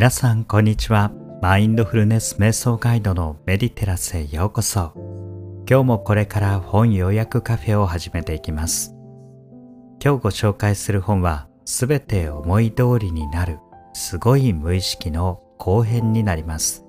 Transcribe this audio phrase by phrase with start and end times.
[0.00, 1.12] 皆さんこんにちは。
[1.42, 4.94] マインドフルネス瞑想ガイドのメディテラスへようこそ。
[5.68, 8.94] 今日もこれから本要約カフェを始めていきます。
[10.02, 13.58] 今日ご紹介する本はすべて思い通りになる
[13.92, 16.86] すごい無意識の後編になります。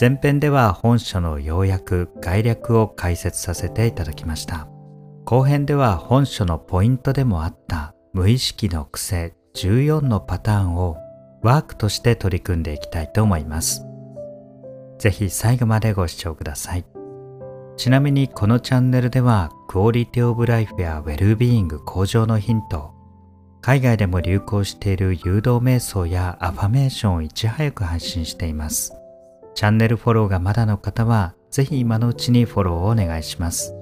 [0.00, 4.68] 前編では本書の要約概略を解説させていただきました。
[5.24, 10.96] 後編では本書のポイントでもあった無意識の癖14のパターンを
[11.46, 13.86] ワークとして取り組んでいきたいと思います。
[14.98, 16.84] ぜひ最後までご視聴ください。
[17.76, 22.94] ちなみにこのチャンネルではクオリティオブライフやウェルビーイング向上のヒント、
[23.60, 28.92] 海外でも流行している誘導瞑想やアファメーションをいち早く配信しています。
[29.54, 33.72] チャンネルフォローがまだの方はぜひ今のうちにフォローをお願いします。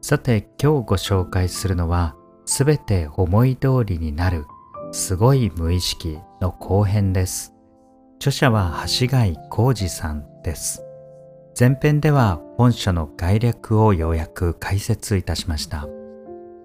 [0.00, 2.16] さて今日ご紹介するのは
[2.46, 4.46] すべて思い通りになる
[4.94, 7.52] すごい無意識の後編です。
[8.18, 10.84] 著者は橋貝浩二さんです。
[11.58, 15.88] 前編では本書の概略を要約解説いたしました。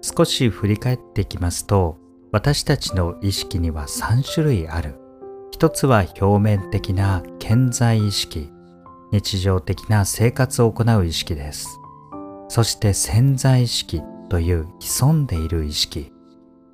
[0.00, 1.98] 少し振り返っていきますと、
[2.30, 4.94] 私たちの意識には3種類ある。
[5.50, 8.48] 一つは表面的な健在意識、
[9.12, 11.80] 日常的な生活を行う意識です。
[12.48, 16.12] そして潜在意識という潜んでいる意識。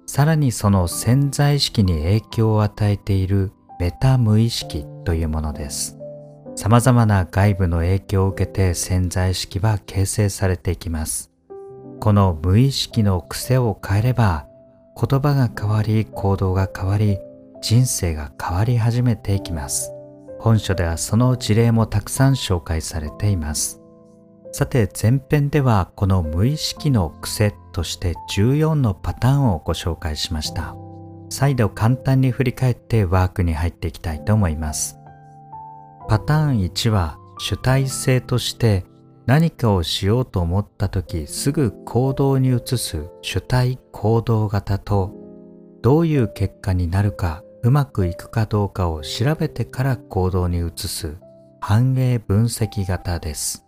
[0.06, 5.98] さらにその潜在意識に影響を与えているメタ無意識というものです。
[6.54, 11.32] 様々な外部の影響を受けて潜在意識は形成されていきます。
[12.00, 14.46] この無意識の癖を変えれば
[14.98, 17.18] 言葉が変わり行動が変わり
[17.62, 19.92] 人生が変わり始めていきます。
[20.38, 23.80] 本書ではその事例もたくさん紹介されています。
[24.56, 30.74] さて前編ではこの無意識の癖として14のパターンをご紹介しました。
[31.28, 34.98] 再度簡単に振り返ってワークに入っていきたいと思います。
[36.08, 38.86] パターン1は主体性として
[39.26, 45.12] 何かをしようと思った時すぐ行動に移す主体行動型と
[45.82, 51.18] どういう結果になるかうまくいくかどうかを調べてから行動に移す
[51.60, 53.65] 反映分析型です。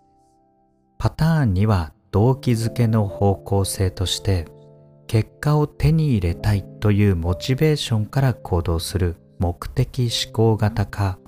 [0.98, 4.46] パターンには動機づけの方向性として
[5.06, 11.18] 結果を手に入れたいというモチベーションから行動する目的思考型か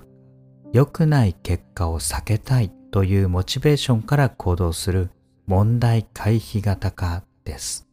[0.73, 5.09] 良くない結果を避けたいというモチベーションから行動する
[5.47, 7.87] 問題回避型かです。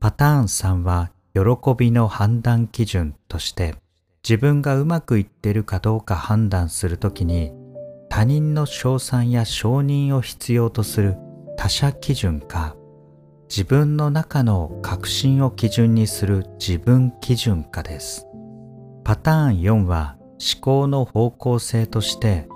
[0.00, 1.40] パターン3は喜
[1.76, 3.74] びの判断基準として
[4.22, 7.52] 自分がうまくいってるかどうか判断するときに
[8.08, 11.16] 他人の称賛や承認を必要とする
[11.56, 12.76] 他者基準か
[13.48, 18.28] 自分の中の確信を基準にする自分基準かです。
[19.08, 22.46] パターン4は思考の方向性として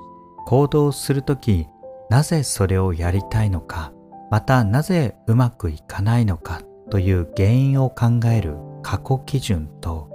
[0.45, 1.67] 行動するとき
[2.11, 3.95] なぜそれをやりたいのか
[4.31, 6.61] またなぜうまくいかないのか
[6.91, 10.11] という原因を考える過去基準と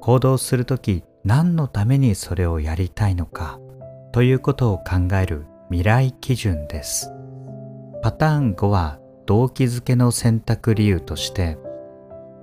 [0.00, 3.58] 行動するとき何のためにそれをやりたいのか
[4.18, 7.12] ということを考える未来基準です。
[8.02, 11.56] パターン5は動機づけの選択理由として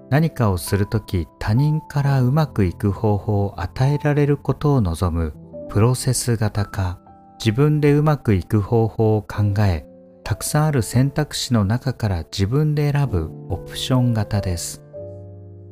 [0.10, 5.34] 何かをするとき他人からうまくいく方法を与えられることを望む
[5.68, 7.02] プロセス型か
[7.40, 9.86] 自分でうまくいく方法を考え
[10.24, 14.82] たくさんある選択肢の中から自分で選ぶオプション型です。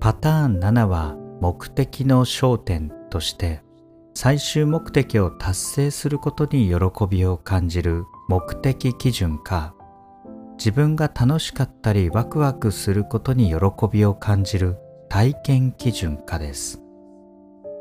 [0.01, 3.61] パターン7は目的の焦点として
[4.15, 6.75] 最終目的を達成することに喜
[7.09, 9.75] びを感じる目的基準か
[10.57, 13.55] 自分が楽しかったりワクワクすることに喜
[13.91, 14.77] びを感じる
[15.09, 16.81] 体験基準かです。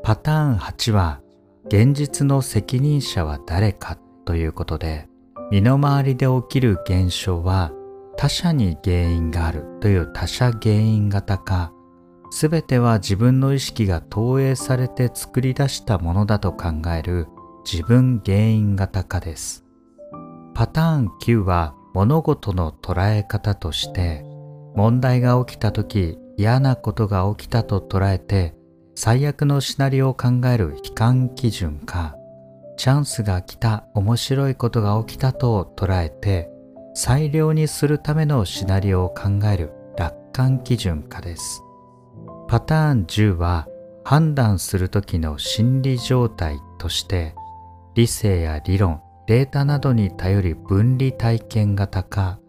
[0.03, 1.21] パターン8は
[1.67, 5.09] 現実の責任者は誰かということで
[5.51, 7.71] 身の回りで起きる現象は
[8.17, 11.73] 他者に原因があるという他者原因型か
[12.35, 16.69] すべては自分の意識が投影されて作り出したものだと考
[16.99, 17.29] える
[17.71, 19.67] 自分原因型化です。
[20.55, 24.25] パターン9は物事の捉え方として
[24.75, 28.55] 問題が起きた時嫌なことが起きたと捉えて
[28.95, 32.17] 最悪のシナリオを考える悲観基準か
[32.79, 36.51] チャンスが来た面白いことが起きたと捉えて
[36.95, 41.62] 最良にするためのシナリオを考える楽観基準かです。
[42.53, 43.67] パターン10は
[44.05, 47.35] 判断する時の心理状態として
[47.95, 52.41] 理性や理論データなどに頼り分離体験型か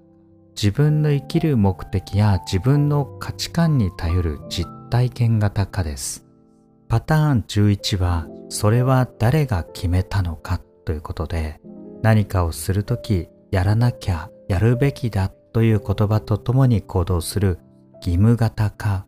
[0.57, 6.25] 自分の生きる目的や自分の価値観に頼る実体験型化です。
[6.89, 11.61] パターン11はそれは誰が決めたのかということで
[12.01, 17.59] 何かをするときやらなきゃやるべきだという言葉とともに行動する
[18.01, 19.07] 義務型化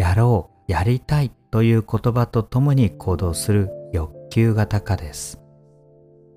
[0.00, 5.38] やろうやりたいという言葉とともに行動する欲求型化です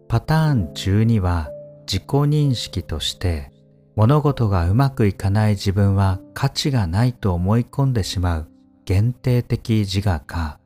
[0.10, 1.50] パターン12は
[1.88, 3.54] 自己認識として
[3.96, 8.50] 物事がうまくいかない自分は価値がないと思い込んでしまう
[8.84, 10.60] 限定的自我か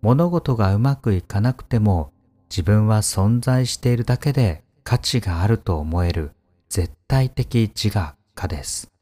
[0.00, 2.12] 物事がうまくいかなくても
[2.48, 6.30] 自分は存在しているだけで価値があると思える
[6.68, 8.92] 絶対的自我かです。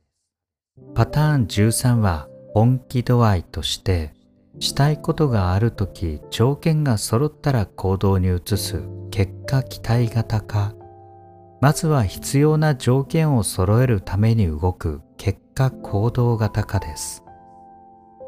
[0.94, 4.14] パターン13は本気度合いとして
[4.60, 8.84] したいことがあるとき条件が揃ったら行動に移す。
[9.10, 10.72] 結果期待型か
[11.60, 15.00] まずは必要な条件を揃えるために動く。
[15.16, 17.24] 結果行動型化です。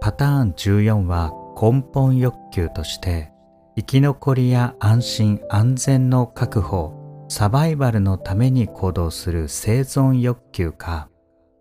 [0.01, 3.33] パターン14は根本欲求として
[3.77, 11.09] 生き残りや安心安全の確保サバイバルのために行動する生存欲求か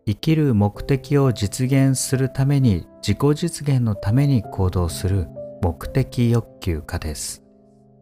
[0.08, 5.28] 生きる目的を実現するために自己実現のために行動する
[5.64, 7.44] 目的欲求かです。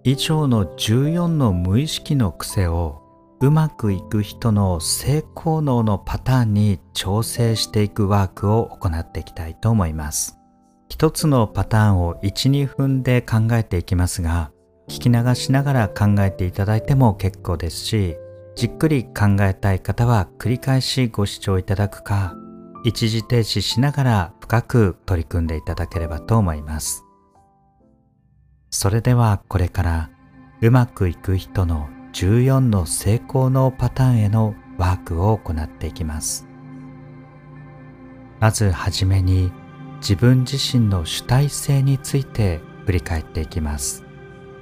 [0.04, 3.02] 以上の14の無意識の癖を
[3.40, 10.38] うまくいく人の性功能のパターンに調整していくワークを行っていきたいと思います。
[10.90, 14.52] 一つのパターンを12分で考えていきますが
[14.90, 18.18] 聞き流しながら考えていただいても結構ですし
[18.56, 22.36] じっくり考えたい方は繰り返しご視聴いただくか
[22.84, 27.04] 一時停止しながら深く取り組んでいただければと思います。
[28.70, 30.10] それではこれから
[30.62, 36.46] うまくいく人の14の成功のパターンへのワークを行っていきます。
[38.40, 39.52] まずはじめに
[39.98, 44.04] 自分自身の主体性について振り返っていきます。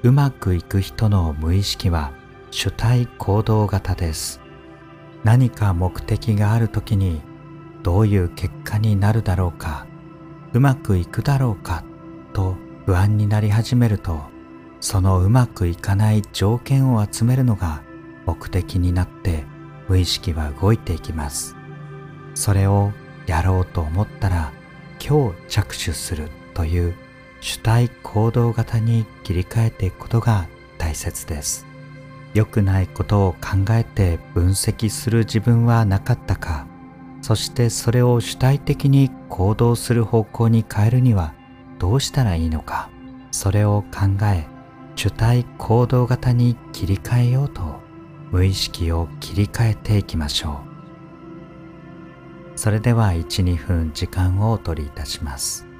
[0.03, 2.13] うまくいく人の無意識は
[2.51, 4.41] 主体行動型です。
[5.23, 7.21] 何か目的がある時に
[7.81, 9.87] どういう結果になるだろうか
[10.53, 11.83] うまくいくだろうか
[12.33, 14.21] と不安になり始めると
[14.79, 17.83] そのうまくいかない条件を集めるのが
[18.25, 19.45] 目的になって
[19.87, 21.55] 無意識は動いていきます。
[22.33, 22.91] それを
[23.27, 24.51] やろうと思ったら
[24.99, 26.95] 今日着手するという
[27.39, 30.47] 主体行動型に切り替えていくことが
[30.77, 31.70] 大切です。
[32.33, 36.67] 良くないことを考えて分析する自分はなかったか。
[37.21, 41.33] そしてそれを主体的に行動する方向に変えるには
[41.77, 42.89] どうしたらいいのか。
[43.31, 44.45] それを考え
[44.95, 47.79] 主体行動型に切り替えようと
[48.31, 50.61] 無意識を切り替えていきましょ
[52.55, 52.59] う。
[52.59, 55.70] それでは12分時間をお取りいたします。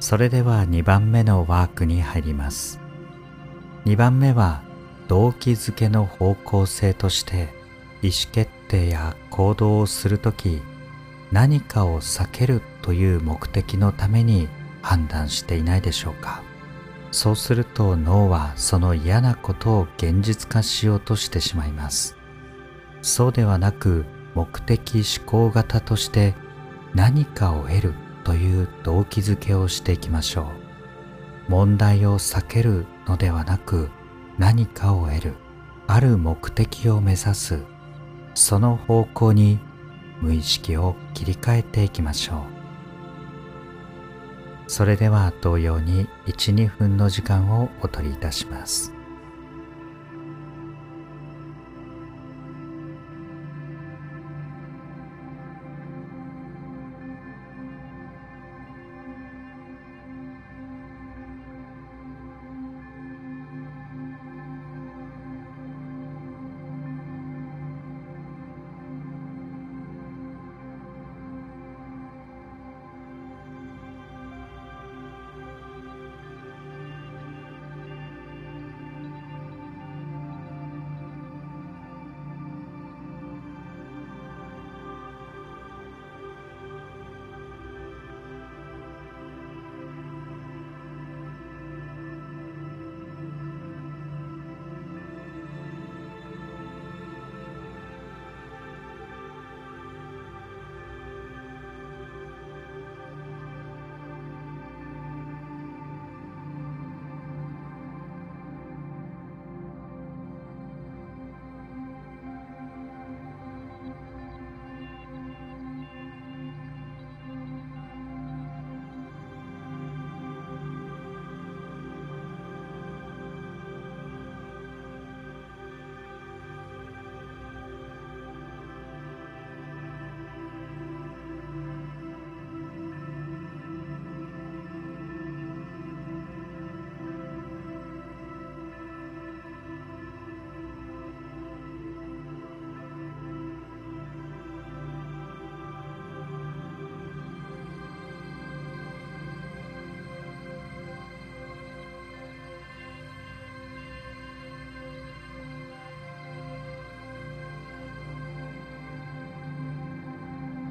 [0.00, 2.80] それでは2番目のワークに入ります。
[3.84, 4.62] 2番目は
[5.08, 7.48] 動機づけの方向性として
[8.02, 10.62] 意思決定や行動をするとき
[11.30, 14.48] 何かを避けるという目的のために
[14.80, 16.42] 判断していないでしょうか。
[17.12, 22.16] そうすると脳はその嫌なことを現実化しようとしてしまいます。
[23.02, 26.34] そうではなく目的思考型として
[26.94, 28.09] 何かを得る。
[28.24, 30.52] という動機づけをしていきましょ
[31.48, 31.50] う。
[31.50, 33.90] 問題を避けるのではなく
[34.38, 35.34] 何かを得る
[35.86, 37.62] ある目的を目指す。
[38.34, 39.58] その方向に
[40.20, 42.60] 無意識を切り替えていきましょう。
[44.70, 48.99] それでは同様に12分の時間をお取りいたします。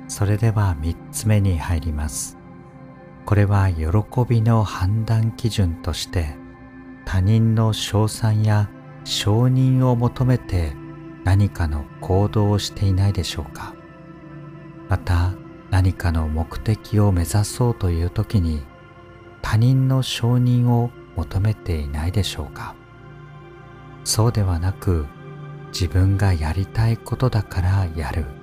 [0.09, 2.37] それでは3つ目に入ります。
[3.25, 3.85] これは喜
[4.27, 6.35] びの判断基準として
[7.05, 8.71] 他人の称賛や
[9.03, 10.73] 承認を求めて
[11.23, 13.75] 何かの行動をしていないでしょうか。
[14.89, 15.33] また
[15.69, 18.63] 何かの目的を目指そうという時に
[19.43, 22.75] 他人の承認を求めていないでしょうか。
[24.03, 25.05] そうではなく
[25.71, 28.38] 自分がやりたいことだからやる。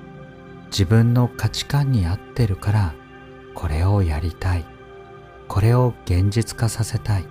[0.66, 2.94] 自分の価値観に合ってるから
[3.54, 4.64] これをやりたい。
[5.48, 7.26] これを現実化させたい。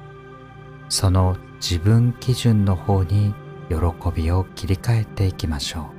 [0.90, 3.34] その自分基準の方に
[3.70, 3.76] 喜
[4.14, 5.95] びを切り替えていきましょう。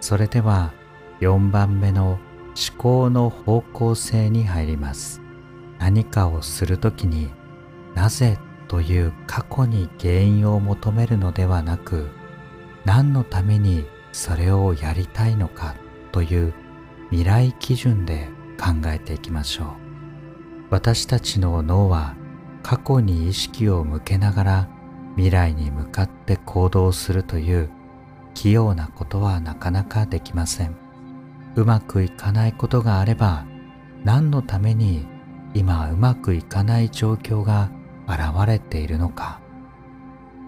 [0.00, 0.72] それでは
[1.20, 5.20] 4番目の思考の方向性に入ります。
[5.78, 7.30] 何かをするときに
[7.94, 8.38] なぜ
[8.68, 12.08] という過去に原因を求めるのではなく
[12.84, 15.74] 何のためにそれをやりたいのか
[16.12, 16.54] という
[17.10, 18.28] 未来基準で
[18.58, 19.66] 考えていきましょう。
[20.70, 22.14] 私たちの脳は
[22.62, 24.68] 過去に意識を向けながら
[25.16, 27.70] 未来に向かって行動するという
[28.34, 30.76] 器用なことはなかなかできません。
[31.56, 33.44] うまくいかないことがあれば
[34.04, 35.06] 何のために
[35.54, 37.70] 今うまくいかない状況が
[38.06, 39.40] 現れているのか。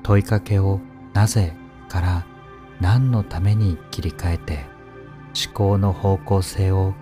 [0.03, 0.81] 問いかけを
[1.13, 1.55] なぜ
[1.89, 2.27] から
[2.81, 4.65] 何のために切り替えて
[5.47, 6.95] 思考の方向性を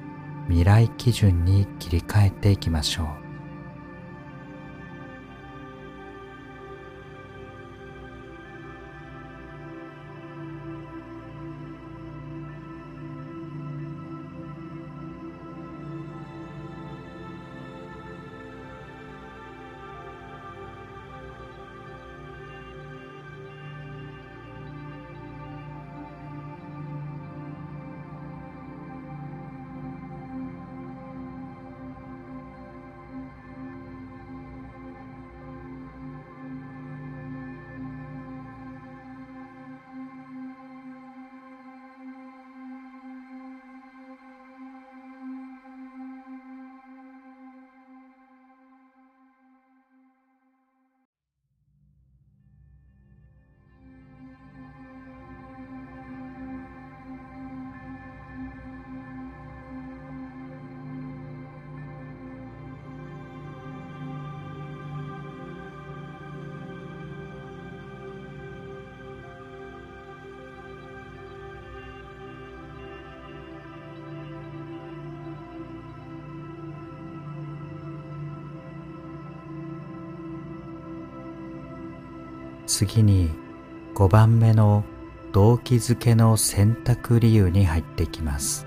[0.49, 3.20] 未来基準に切り替えていきましょう。
[82.71, 83.31] 次に
[83.97, 84.85] 5番目の
[85.33, 88.65] 動機づけの選択理由に入ってきます。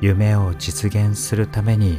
[0.00, 1.98] 夢を実現するために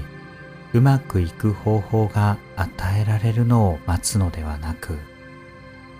[0.74, 4.98] うまくいく方法が与えられるのを待つのではなく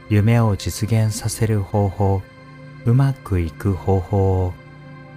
[0.10, 2.22] 夢を実現させる方法
[2.86, 4.54] うまくいく方法を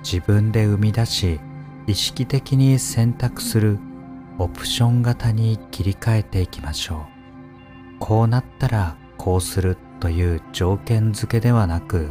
[0.03, 1.39] 自分で生み出し
[1.87, 3.79] 意識的に選択する
[4.39, 7.07] オプション型に切り替えていきましょ
[7.97, 7.99] う。
[8.01, 12.11] こうなったらこうするという条件付けではなく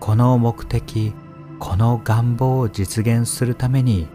[0.00, 1.14] この目的
[1.60, 4.08] この願望を実現するために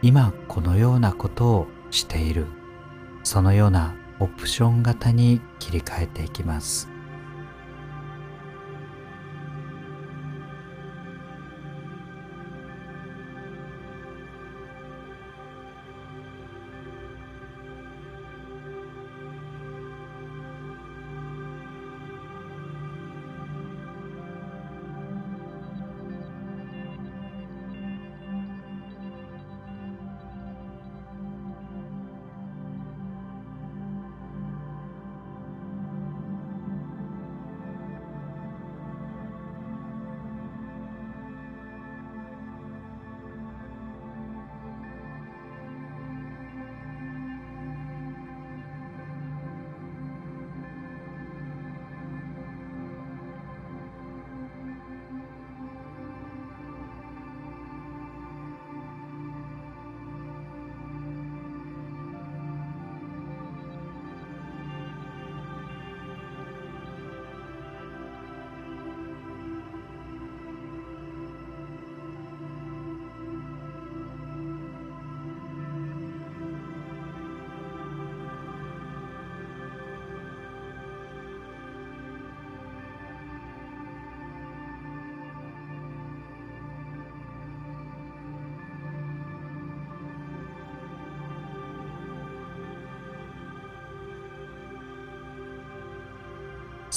[0.00, 2.46] 今このようなことをしている。
[3.24, 6.93] そのようなオプション型に切り替えていきます。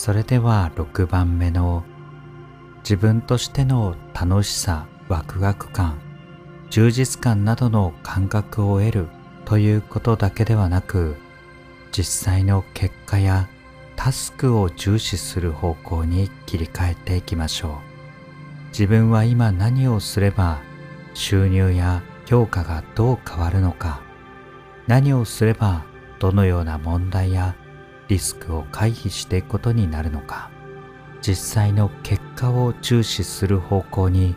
[0.07, 1.83] それでは6番目の
[2.77, 5.99] 自分としての楽しさワクワク感
[6.69, 9.07] 充実感などの感覚を得る
[9.43, 11.17] ということだけではなく
[11.91, 13.49] 実際の結果や
[13.97, 17.71] タスクを重視する方向に切り替えていきましょう。
[18.69, 20.61] 自分は今何をすれば
[21.15, 23.99] 収入や評価がどう変わるのか
[24.87, 25.83] 何をすれば
[26.19, 27.57] どのような問題や
[28.07, 30.49] リスクを回避していくことになるのか。
[31.21, 34.35] 実際の結果を重視する方向に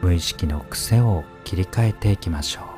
[0.00, 2.75] 無意識の癖を切り替えていきましょう。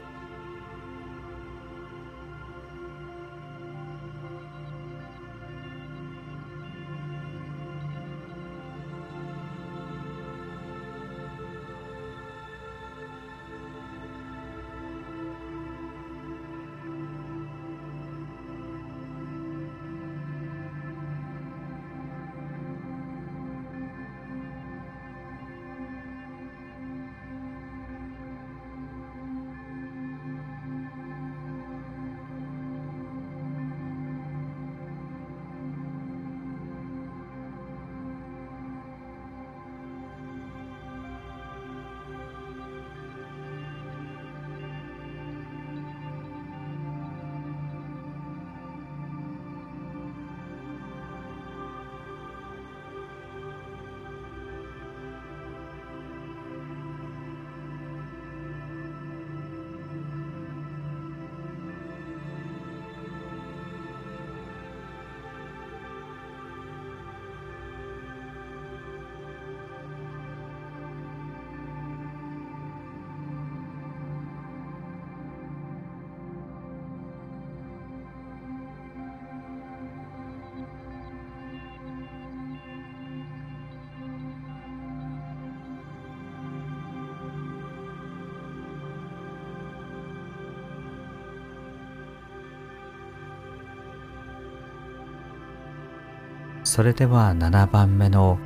[96.68, 98.38] それでは7番目の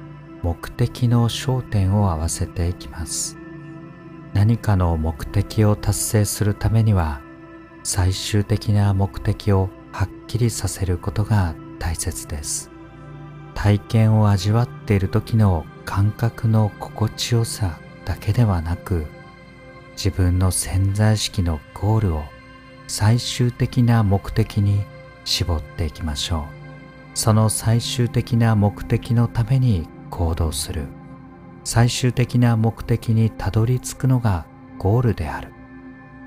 [0.44, 3.36] 目的の焦点を合わせていきます。
[4.32, 7.20] 何かの目的を達成するためには
[7.82, 12.70] 最終的な目的をはっきりさせることが大切です。
[13.54, 19.04] 体験を味わっている時の感覚の心地よさだけではなく
[19.96, 22.22] 自分の潜在意識のゴールを
[22.86, 24.84] 最終的な目的に
[25.24, 26.61] 絞っていきましょう。
[27.14, 30.86] その最終的な目的のために行動する。
[31.64, 34.46] 最終的な目的にたどり着くのが
[34.78, 35.52] ゴールである。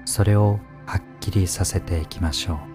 [0.05, 2.74] それをはっきりさせていきましょう。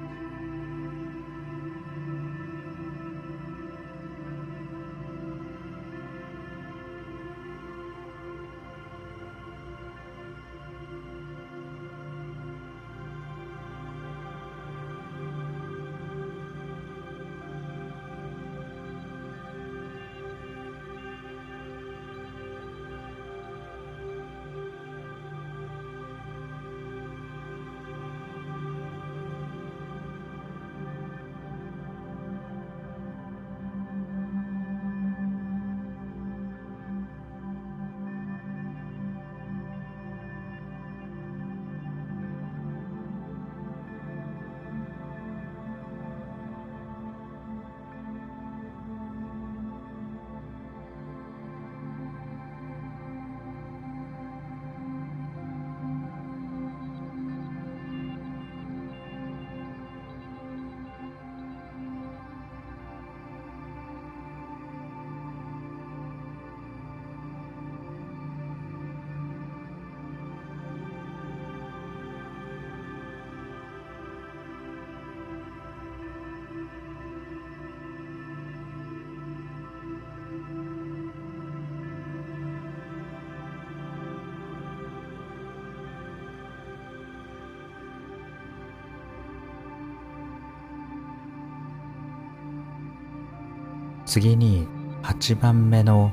[94.11, 94.67] 次に
[95.05, 96.13] 8番目の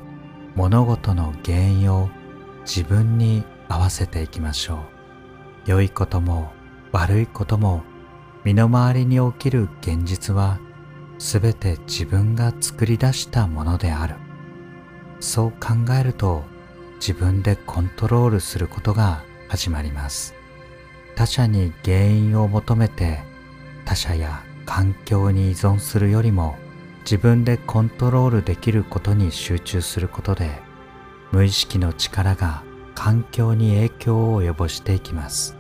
[0.53, 2.11] 物事の原因を
[2.61, 4.79] 自分に合わせていきましょう。
[5.65, 6.51] 良いことも
[6.91, 7.81] 悪いことも
[8.43, 10.59] 身の回りに起きる現実は
[11.17, 14.13] 全て自分が作り出したものである。
[15.19, 16.43] そう考えると
[16.99, 20.35] 自分でコントロールすることが始まります。
[21.15, 23.21] 他者に原因を求めて
[23.85, 26.57] 他者や環境に依存するよりも
[27.09, 30.59] 自分でコントロールできることに集中することで
[31.31, 32.65] 無意識の力が
[32.95, 35.56] 環境に影響を及ぼしていきます。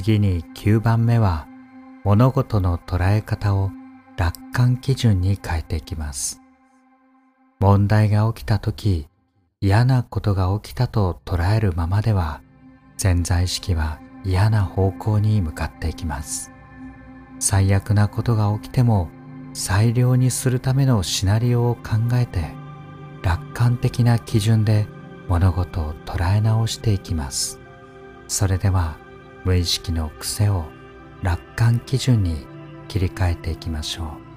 [0.00, 1.48] 次に9番目は
[2.04, 3.72] 物事の捉え方を
[4.16, 6.40] 楽観基準に変えていきます。
[7.58, 9.08] 問題が起きた時
[9.60, 12.42] 嫌なことが起きたと捉えるままでは
[12.96, 16.52] 潜在意識は嫌な方向に向かっていきます。
[17.40, 19.08] 最悪なことが起きても
[19.52, 21.80] 最良にするためのシナリオを考
[22.12, 22.52] えて
[23.24, 24.86] 楽観的な基準で
[25.26, 27.58] 物事を捉え直していきます。
[28.28, 28.96] それでは
[29.44, 30.64] 無意識の癖を
[31.22, 32.46] 楽観基準に
[32.88, 34.27] 切り替えていきましょう。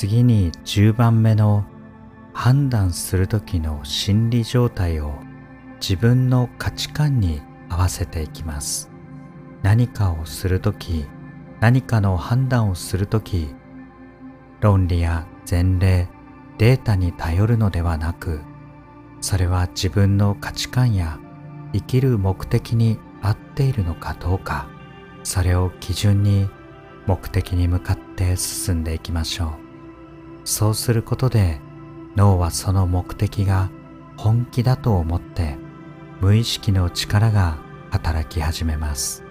[0.00, 1.66] 次に10番目の
[2.32, 5.12] 判断する時の心理状態を
[5.78, 8.90] 自分の価値観に合わせていきます。
[9.62, 11.04] 何かをする時
[11.60, 13.54] 何かの判断をする時
[14.62, 16.08] 論理や前例
[16.56, 18.40] データに頼るのではなく
[19.20, 21.18] それは自分の価値観や
[21.74, 24.66] 生きる目的に合っているのかどうか
[25.24, 26.48] それを基準に
[27.04, 29.69] 目的に向かって進んでいきましょう。
[30.50, 31.60] そうすることで
[32.16, 33.70] 脳はその目的が
[34.16, 35.56] 本気だと思って
[36.20, 37.58] 無意識の力が
[37.92, 39.29] 働き始めます。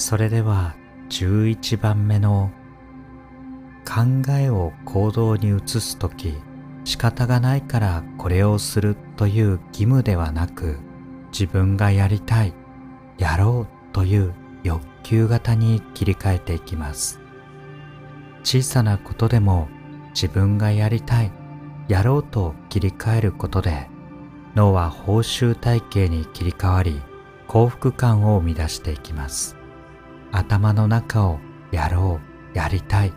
[0.00, 0.74] それでは
[1.10, 2.50] 11番目の
[3.84, 6.38] 考えを行動に移す時
[6.84, 10.78] 仕方がないからこれをするという義務ではなく
[11.32, 12.54] 自分がやりたい
[13.18, 14.32] やろうという
[14.62, 17.20] 欲求型に切り替えていきます。
[18.42, 19.68] 小さなことでも
[20.14, 21.30] 自分がやりたい
[21.88, 23.90] やろうと切り替えることで
[24.54, 27.02] 脳は報酬体系に切り替わり
[27.48, 29.59] 幸福感を生み出していきます。
[30.32, 31.38] 頭の中を
[31.72, 32.20] やろ
[32.54, 33.12] う、やりたい、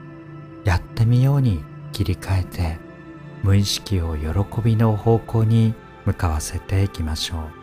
[0.63, 2.79] やってみように切り替えて
[3.43, 5.73] 無意識を喜びの方向に
[6.05, 7.62] 向かわせていきましょう。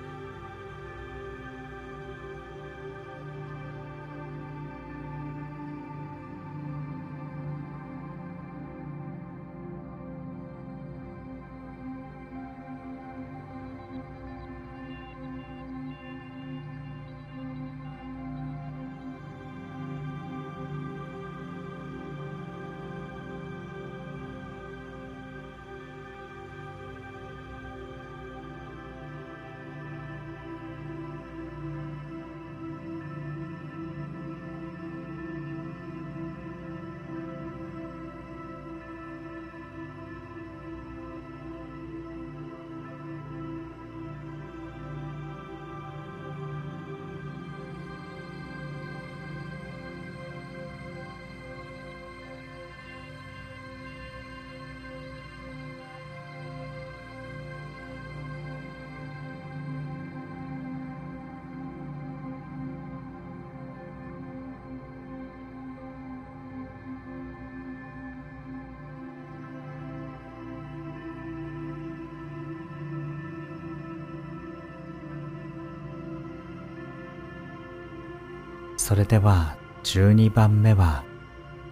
[78.90, 81.04] それでは12番目は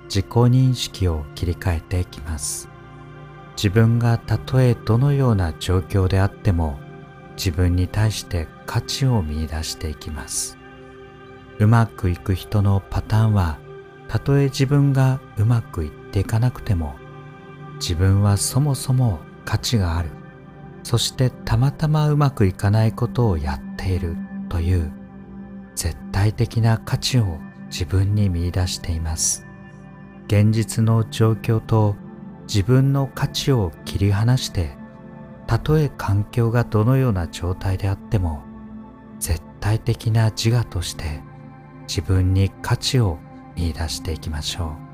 [0.05, 2.69] 自己認識を切り替えていきます。
[3.57, 6.79] 自分がたとえどのような状況であっても
[7.37, 10.59] 自分に対して価値を見出していきます。
[11.59, 13.59] うまくいく人のパターンは
[14.07, 16.95] たとえ自分がうまくいっていかなくても
[17.81, 20.11] 自分はそもそも価値がある。
[20.85, 24.17] そしてたまたまうまくいかないことをやっている
[24.49, 24.93] という
[25.79, 27.39] 絶対的な価値を
[27.71, 29.47] 自分に見出しています。
[30.27, 31.95] 現実の状況と
[32.49, 34.77] 自分の価値を切り離して
[35.47, 38.43] たとえ環境がどのような状態であっても
[39.21, 41.23] 絶対的な自我として
[41.87, 43.19] 自分に価値を
[43.55, 44.88] 見出していきましょう。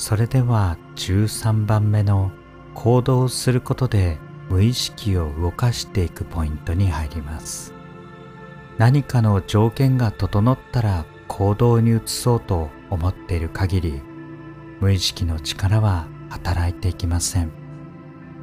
[0.00, 2.32] それでは13番目の
[2.72, 4.16] 行動することで
[4.48, 7.74] 無意識を動かしていくポイントに入ります。
[8.78, 14.02] 何かの条件が整ったら行動に移そうと思っている限り
[14.80, 17.52] 無意識の力は働いていきません。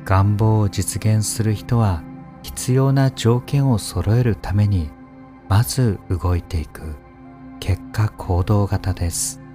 [0.05, 2.03] 願望を実現する人は
[2.43, 4.91] 必要な条件を揃えるために
[5.49, 6.95] まず動いていく。
[7.59, 9.46] 結果行動型です。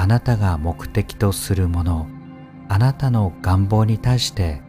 [0.00, 2.06] あなたが目的とするもの
[2.68, 4.62] あなたの願望に対して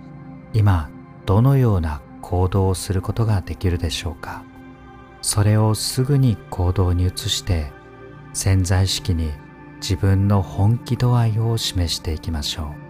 [0.53, 0.89] 今
[1.27, 4.43] どのような行動をすることができるでしょうか。
[5.21, 7.71] それをすぐに行動に移して
[8.33, 9.31] 潜在意識に
[9.75, 12.88] 自分の本気度合いを示していきましょう。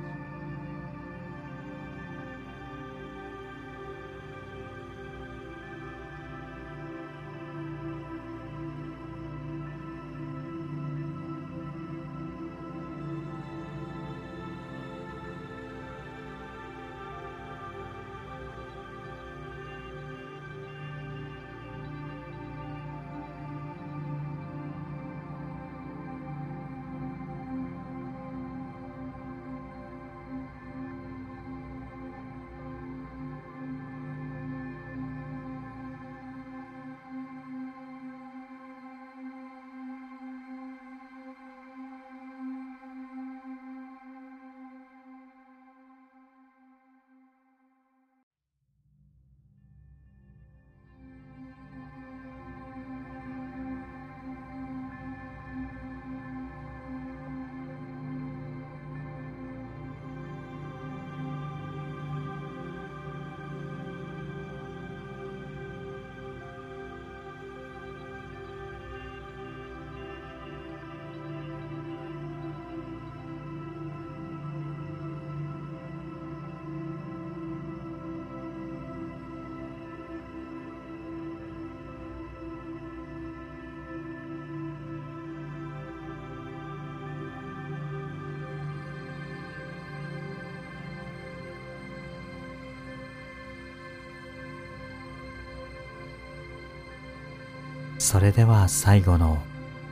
[97.99, 99.37] それでは最後の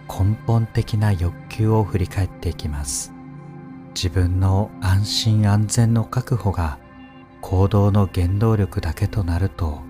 [0.07, 3.13] 根本的な欲求を振り返っていきます。
[3.93, 6.79] 自分の安心安全の確保が
[7.41, 9.81] 行動の原動力だけとなると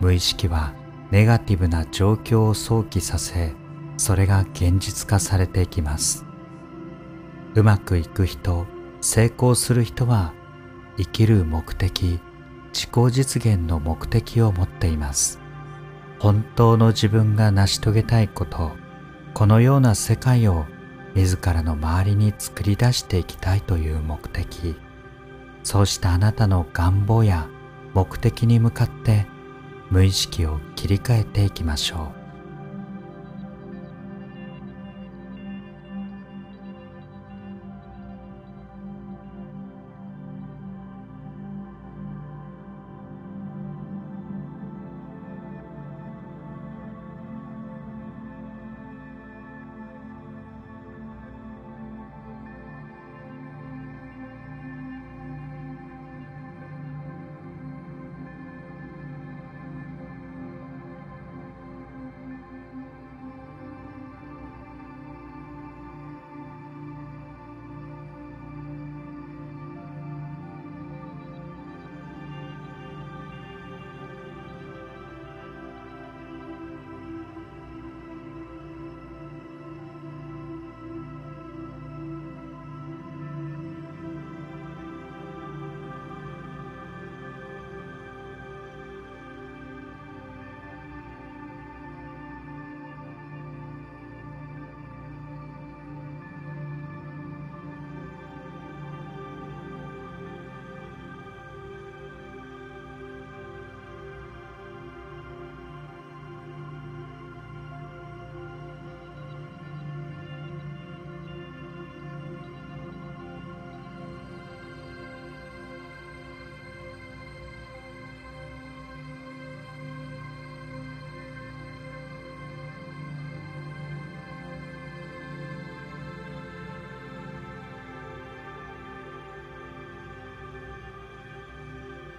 [0.00, 0.74] 無意識は
[1.10, 3.54] ネガティブな状況を想起させ
[3.96, 6.26] それが現実化されていきます。
[7.54, 8.66] うまくいく人
[9.00, 10.34] 成功する人は
[10.98, 12.20] 生きる目的
[12.74, 15.40] 自己実現の目的を持っています。
[16.18, 18.72] 本当の自分が成し遂げたいこと
[19.34, 20.66] このような世界を
[21.14, 24.76] 自らの周りに作り出していきたいという目的。
[25.62, 27.46] そうしたあなたの願望や
[27.94, 29.26] 目的に向かって
[29.90, 32.17] 無意識を切り替えていきましょう。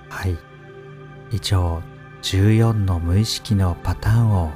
[0.10, 0.38] はい。
[1.32, 1.82] 以上
[2.22, 4.52] 14の無意識のパターンを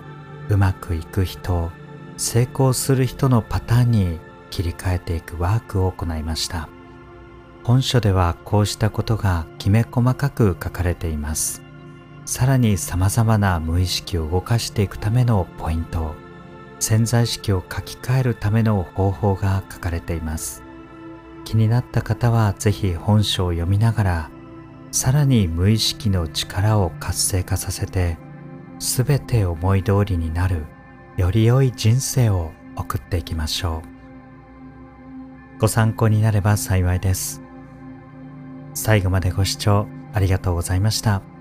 [0.49, 1.71] うまくいく人
[2.17, 6.69] 成功する人のパターンに切り替えていくワークを行いました。
[7.63, 11.61] 本書ではこうしたことがきめ細かく書かれています。
[12.25, 16.15] さらに様々な無意識を動かしていくためのポイント
[16.79, 20.63] 潜在意識を書き換えるための方法が書かれています。
[21.45, 24.29] 気になった方は是非本書を読みながら
[24.93, 28.19] さらに無意識の力を活性化させて
[28.77, 30.65] 全て思い通りになる
[31.17, 33.81] より良い人生を送っていきましょ
[35.57, 37.41] うご参考になれば幸いです
[38.75, 41.32] 最後までご視聴ありがとうございました。